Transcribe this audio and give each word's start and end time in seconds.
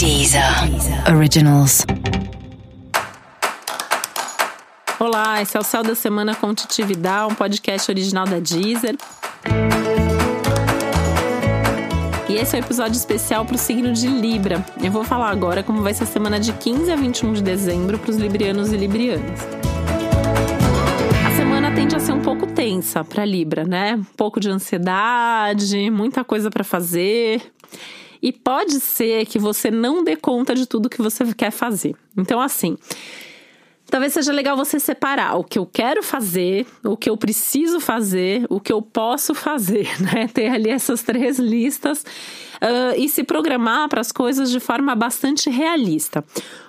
Deezer 0.00 0.42
Originals. 1.14 1.84
Olá, 4.98 5.42
esse 5.42 5.54
é 5.54 5.60
o 5.60 5.62
Céu 5.62 5.82
da 5.82 5.94
Semana 5.94 6.34
com 6.34 6.54
Titi 6.54 6.82
Vidal, 6.82 7.28
um 7.28 7.34
podcast 7.34 7.90
original 7.90 8.24
da 8.24 8.38
Deezer. 8.38 8.96
E 12.30 12.32
esse 12.34 12.56
é 12.56 12.58
o 12.58 12.62
um 12.62 12.64
episódio 12.64 12.96
especial 12.96 13.44
para 13.44 13.56
o 13.56 13.58
signo 13.58 13.92
de 13.92 14.06
Libra. 14.06 14.64
Eu 14.82 14.90
vou 14.90 15.04
falar 15.04 15.28
agora 15.28 15.62
como 15.62 15.82
vai 15.82 15.92
ser 15.92 16.04
a 16.04 16.06
semana 16.06 16.40
de 16.40 16.54
15 16.54 16.90
a 16.90 16.96
21 16.96 17.34
de 17.34 17.42
dezembro 17.42 17.98
para 17.98 18.10
os 18.10 18.16
librianos 18.16 18.72
e 18.72 18.78
librianas. 18.78 19.38
A 21.26 21.36
semana 21.36 21.74
tende 21.74 21.94
a 21.94 22.00
ser 22.00 22.12
um 22.12 22.22
pouco 22.22 22.46
tensa 22.46 23.04
para 23.04 23.22
Libra, 23.26 23.64
né? 23.64 23.96
Um 23.96 24.16
pouco 24.16 24.40
de 24.40 24.48
ansiedade, 24.48 25.90
muita 25.90 26.24
coisa 26.24 26.48
para 26.48 26.64
fazer. 26.64 27.42
E 28.22 28.32
pode 28.32 28.80
ser 28.80 29.24
que 29.26 29.38
você 29.38 29.70
não 29.70 30.04
dê 30.04 30.16
conta 30.16 30.54
de 30.54 30.66
tudo 30.66 30.90
que 30.90 31.00
você 31.00 31.24
quer 31.34 31.50
fazer. 31.50 31.94
Então, 32.16 32.40
assim, 32.40 32.76
talvez 33.90 34.12
seja 34.12 34.32
legal 34.32 34.56
você 34.56 34.78
separar 34.78 35.36
o 35.36 35.44
que 35.44 35.58
eu 35.58 35.66
quero 35.66 36.02
fazer, 36.02 36.66
o 36.84 36.96
que 36.96 37.10
eu 37.10 37.16
preciso 37.16 37.80
fazer, 37.80 38.46
o 38.48 38.60
que 38.60 38.72
eu 38.72 38.80
posso 38.80 39.34
fazer, 39.34 39.88
né? 40.00 40.28
Ter 40.28 40.48
ali 40.48 40.70
essas 40.70 41.02
três 41.02 41.38
listas 41.38 42.00
uh, 42.00 42.96
e 42.96 43.08
se 43.08 43.24
programar 43.24 43.88
para 43.88 44.00
as 44.00 44.12
coisas 44.12 44.50
de 44.50 44.60
forma 44.60 44.94
bastante 44.94 45.50
realista. 45.50 46.24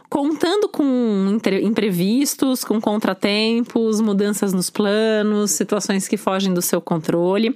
Contando 0.09 0.67
com 0.67 1.39
imprevistos, 1.63 2.65
com 2.65 2.81
contratempos, 2.81 4.01
mudanças 4.01 4.51
nos 4.51 4.69
planos, 4.69 5.51
situações 5.51 6.05
que 6.05 6.17
fogem 6.17 6.53
do 6.53 6.61
seu 6.61 6.81
controle 6.81 7.55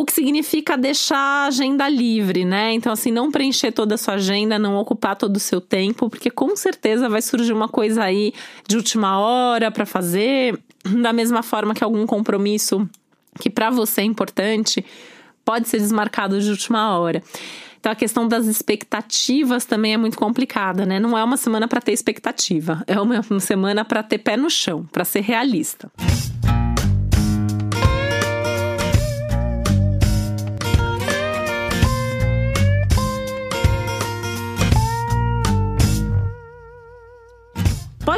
o 0.00 0.04
que 0.04 0.12
significa 0.12 0.76
deixar 0.76 1.18
a 1.18 1.46
agenda 1.46 1.88
livre, 1.88 2.44
né? 2.44 2.72
Então, 2.72 2.92
assim, 2.92 3.10
não 3.10 3.32
preencher 3.32 3.72
toda 3.72 3.96
a 3.96 3.98
sua 3.98 4.14
agenda, 4.14 4.58
não 4.58 4.76
ocupar 4.76 5.16
todo 5.16 5.36
o 5.36 5.40
seu 5.40 5.60
tempo, 5.60 6.08
porque 6.08 6.30
com 6.30 6.54
certeza 6.54 7.08
vai 7.08 7.20
surgir 7.20 7.52
uma 7.52 7.68
coisa 7.68 8.04
aí 8.04 8.32
de 8.66 8.76
última 8.76 9.18
hora 9.18 9.70
para 9.70 9.84
fazer, 9.84 10.58
da 11.02 11.12
mesma 11.12 11.42
forma 11.42 11.74
que 11.74 11.82
algum 11.82 12.06
compromisso 12.06 12.88
que 13.40 13.50
para 13.50 13.70
você 13.70 14.02
é 14.02 14.04
importante 14.04 14.84
pode 15.44 15.68
ser 15.68 15.78
desmarcado 15.78 16.40
de 16.40 16.48
última 16.48 16.96
hora. 16.96 17.22
Então 17.80 17.90
a 17.90 17.94
questão 17.94 18.28
das 18.28 18.46
expectativas 18.46 19.64
também 19.64 19.94
é 19.94 19.96
muito 19.96 20.18
complicada, 20.18 20.84
né? 20.84 21.00
Não 21.00 21.16
é 21.16 21.24
uma 21.24 21.36
semana 21.36 21.66
para 21.66 21.80
ter 21.80 21.92
expectativa, 21.92 22.84
é 22.86 23.00
uma 23.00 23.40
semana 23.40 23.84
para 23.84 24.02
ter 24.02 24.18
pé 24.18 24.36
no 24.36 24.50
chão, 24.50 24.84
para 24.92 25.04
ser 25.04 25.20
realista. 25.20 25.90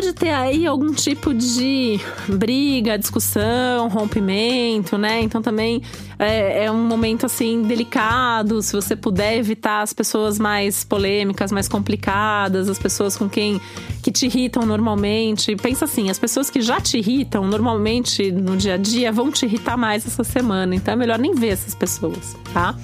Pode 0.01 0.15
ter 0.15 0.31
aí 0.31 0.67
algum 0.67 0.95
tipo 0.95 1.35
de 1.35 2.01
briga, 2.27 2.97
discussão, 2.97 3.87
rompimento, 3.89 4.97
né? 4.97 5.21
Então 5.21 5.43
também 5.43 5.83
é, 6.19 6.65
é, 6.65 6.73
um 6.73 6.83
momento 6.83 7.27
assim 7.27 7.61
delicado. 7.61 8.63
Se 8.63 8.73
você 8.73 8.97
puder 8.97 9.37
evitar 9.37 9.83
as 9.83 9.93
pessoas 9.93 10.39
mais 10.39 10.85
polêmicas, 10.85 11.53
mais 11.53 11.69
complicadas, 11.69 12.71
as 12.71 12.79
pessoas 12.79 13.15
com 13.15 13.29
quem 13.29 13.61
que 14.03 14.11
te 14.11 14.25
irritam 14.25 14.65
normalmente. 14.65 15.55
Pensa 15.57 15.85
assim, 15.85 16.09
as 16.09 16.19
pessoas 16.19 16.49
que 16.49 16.63
já 16.63 16.81
te 16.81 16.97
irritam 16.97 17.47
normalmente 17.47 18.33
no 18.33 18.57
dia 18.57 18.75
a 18.75 18.79
dia 18.79 19.13
vão 19.13 19.31
te 19.31 19.45
irritar 19.45 19.77
mais 19.77 20.07
essa 20.07 20.25
semana. 20.25 20.75
Então 20.75 20.95
é 20.95 20.97
melhor 20.97 21.19
nem 21.19 21.35
ver 21.35 21.49
essas 21.49 21.75
pessoas, 21.75 22.35
tá? 22.55 22.75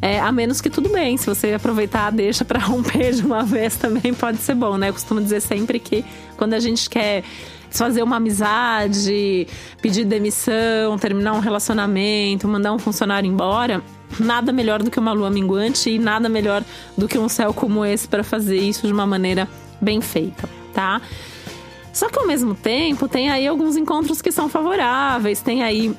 É, 0.00 0.20
a 0.20 0.30
menos 0.30 0.60
que 0.60 0.70
tudo 0.70 0.88
bem, 0.88 1.16
se 1.16 1.26
você 1.26 1.52
aproveitar 1.52 2.10
deixa 2.10 2.44
para 2.44 2.58
romper 2.60 3.12
de 3.12 3.24
uma 3.24 3.42
vez 3.42 3.76
também 3.76 4.14
pode 4.14 4.38
ser 4.38 4.54
bom, 4.54 4.76
né? 4.76 4.90
Eu 4.90 4.92
costumo 4.92 5.20
dizer 5.20 5.40
sempre 5.40 5.80
que 5.80 6.04
quando 6.36 6.54
a 6.54 6.60
gente 6.60 6.88
quer 6.88 7.24
fazer 7.70 8.02
uma 8.02 8.16
amizade, 8.16 9.46
pedir 9.82 10.04
demissão, 10.04 10.96
terminar 10.98 11.34
um 11.34 11.40
relacionamento, 11.40 12.48
mandar 12.48 12.72
um 12.72 12.78
funcionário 12.78 13.28
embora, 13.28 13.82
nada 14.18 14.52
melhor 14.52 14.82
do 14.82 14.90
que 14.90 14.98
uma 14.98 15.12
lua 15.12 15.30
minguante 15.30 15.90
e 15.90 15.98
nada 15.98 16.28
melhor 16.28 16.64
do 16.96 17.06
que 17.06 17.18
um 17.18 17.28
céu 17.28 17.52
como 17.52 17.84
esse 17.84 18.08
para 18.08 18.24
fazer 18.24 18.56
isso 18.56 18.86
de 18.86 18.92
uma 18.92 19.06
maneira 19.06 19.48
bem 19.80 20.00
feita, 20.00 20.48
tá? 20.72 21.00
Só 21.92 22.08
que 22.08 22.18
ao 22.18 22.26
mesmo 22.26 22.54
tempo 22.54 23.08
tem 23.08 23.28
aí 23.28 23.46
alguns 23.46 23.76
encontros 23.76 24.22
que 24.22 24.30
são 24.30 24.48
favoráveis, 24.48 25.40
tem 25.40 25.62
aí 25.62 25.94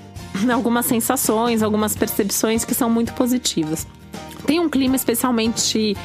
algumas 0.52 0.86
sensações, 0.86 1.62
algumas 1.62 1.96
percepções 1.96 2.64
que 2.64 2.74
são 2.74 2.90
muito 2.90 3.14
positivas. 3.14 3.86
Tem 4.50 4.60
um 4.60 4.68
clima 4.68 4.96
especialmente 4.96 5.96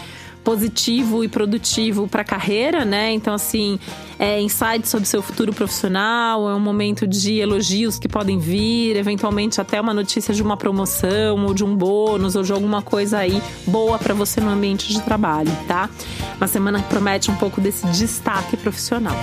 positivo 0.45 1.25
e 1.25 1.29
produtivo 1.29 2.07
para 2.07 2.21
a 2.21 2.25
carreira, 2.27 2.85
né? 2.85 3.11
Então, 3.11 3.33
assim, 3.33 3.81
é, 4.19 4.39
insights 4.39 4.91
sobre 4.91 5.09
seu 5.09 5.23
futuro 5.23 5.51
profissional, 5.51 6.51
é 6.51 6.55
um 6.55 6.61
momento 6.61 7.07
de 7.07 7.39
elogios 7.39 7.99
que 7.99 8.07
podem 8.07 8.39
vir, 8.39 8.97
eventualmente 8.97 9.63
até 9.63 9.81
uma 9.81 9.95
notícia 9.95 10.35
de 10.35 10.43
uma 10.43 10.59
promoção, 10.59 11.43
ou 11.47 11.55
de 11.55 11.65
um 11.65 11.75
bônus, 11.75 12.37
ou 12.37 12.43
de 12.43 12.53
alguma 12.53 12.83
coisa 12.83 13.17
aí 13.17 13.43
boa 13.67 13.99
para 13.99 14.13
você 14.13 14.43
no 14.43 14.51
ambiente 14.51 14.93
de 14.93 15.01
trabalho, 15.01 15.51
tá? 15.67 15.89
Uma 16.37 16.47
semana 16.47 16.83
que 16.83 16.89
promete 16.91 17.31
um 17.31 17.37
pouco 17.37 17.63
desse 17.63 17.87
destaque 17.87 18.59
profissional. 18.59 19.17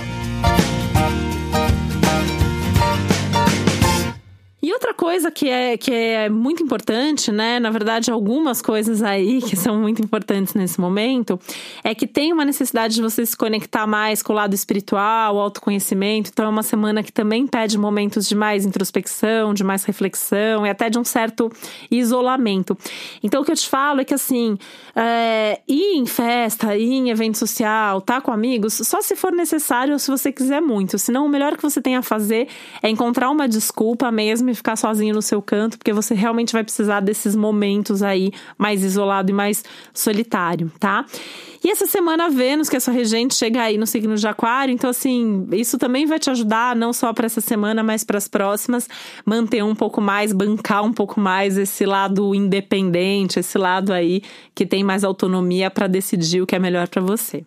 Outra 4.92 4.94
coisa 4.94 5.30
que 5.30 5.48
é, 5.48 5.76
que 5.76 5.90
é 5.90 6.28
muito 6.28 6.62
importante, 6.62 7.32
né? 7.32 7.58
Na 7.58 7.70
verdade, 7.70 8.10
algumas 8.10 8.60
coisas 8.60 9.02
aí 9.02 9.40
que 9.42 9.56
são 9.56 9.80
muito 9.80 10.02
importantes 10.02 10.54
nesse 10.54 10.80
momento 10.80 11.40
é 11.82 11.94
que 11.94 12.06
tem 12.06 12.32
uma 12.32 12.44
necessidade 12.44 12.94
de 12.94 13.02
você 13.02 13.24
se 13.24 13.36
conectar 13.36 13.86
mais 13.86 14.22
com 14.22 14.32
o 14.32 14.36
lado 14.36 14.54
espiritual, 14.54 15.38
autoconhecimento. 15.38 16.30
Então, 16.32 16.46
é 16.46 16.48
uma 16.48 16.62
semana 16.62 17.02
que 17.02 17.12
também 17.12 17.46
pede 17.46 17.78
momentos 17.78 18.28
de 18.28 18.34
mais 18.34 18.64
introspecção, 18.64 19.54
de 19.54 19.64
mais 19.64 19.84
reflexão 19.84 20.66
e 20.66 20.70
até 20.70 20.90
de 20.90 20.98
um 20.98 21.04
certo 21.04 21.50
isolamento. 21.90 22.76
Então, 23.22 23.42
o 23.42 23.44
que 23.44 23.52
eu 23.52 23.56
te 23.56 23.68
falo 23.68 24.00
é 24.00 24.04
que, 24.04 24.14
assim, 24.14 24.58
é, 24.94 25.60
ir 25.66 25.96
em 25.96 26.06
festa, 26.06 26.76
ir 26.76 26.92
em 26.92 27.10
evento 27.10 27.38
social, 27.38 28.00
tá 28.00 28.20
com 28.20 28.30
amigos, 28.30 28.74
só 28.74 29.00
se 29.00 29.16
for 29.16 29.32
necessário 29.32 29.94
ou 29.94 29.98
se 29.98 30.10
você 30.10 30.30
quiser 30.30 30.60
muito. 30.60 30.98
Senão, 30.98 31.24
o 31.24 31.28
melhor 31.28 31.56
que 31.56 31.62
você 31.62 31.80
tem 31.80 31.96
a 31.96 32.02
fazer 32.02 32.48
é 32.82 32.88
encontrar 32.88 33.30
uma 33.30 33.48
desculpa 33.48 34.10
mesmo 34.10 34.50
e 34.50 34.54
ficar 34.54 34.76
sozinho 34.82 35.14
no 35.14 35.22
seu 35.22 35.40
canto, 35.40 35.78
porque 35.78 35.92
você 35.92 36.12
realmente 36.12 36.52
vai 36.52 36.64
precisar 36.64 37.00
desses 37.00 37.36
momentos 37.36 38.02
aí 38.02 38.32
mais 38.58 38.82
isolado 38.82 39.30
e 39.30 39.34
mais 39.34 39.64
solitário, 39.94 40.70
tá? 40.78 41.06
E 41.64 41.70
essa 41.70 41.86
semana 41.86 42.28
Vênus, 42.28 42.68
que 42.68 42.76
é 42.76 42.80
sua 42.80 42.92
regente, 42.92 43.36
chega 43.36 43.62
aí 43.62 43.78
no 43.78 43.86
signo 43.86 44.16
de 44.16 44.26
Aquário, 44.26 44.74
então 44.74 44.90
assim, 44.90 45.46
isso 45.52 45.78
também 45.78 46.04
vai 46.04 46.18
te 46.18 46.28
ajudar 46.28 46.74
não 46.74 46.92
só 46.92 47.12
para 47.12 47.26
essa 47.26 47.40
semana, 47.40 47.84
mas 47.84 48.02
para 48.02 48.18
as 48.18 48.26
próximas, 48.26 48.88
manter 49.24 49.62
um 49.62 49.74
pouco 49.74 50.00
mais, 50.00 50.32
bancar 50.32 50.82
um 50.82 50.92
pouco 50.92 51.20
mais 51.20 51.56
esse 51.56 51.86
lado 51.86 52.34
independente, 52.34 53.38
esse 53.38 53.56
lado 53.56 53.92
aí 53.92 54.22
que 54.54 54.66
tem 54.66 54.82
mais 54.82 55.04
autonomia 55.04 55.70
para 55.70 55.86
decidir 55.86 56.42
o 56.42 56.46
que 56.46 56.56
é 56.56 56.58
melhor 56.58 56.88
para 56.88 57.00
você. 57.00 57.46